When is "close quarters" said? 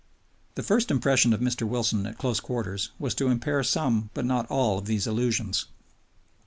2.17-2.89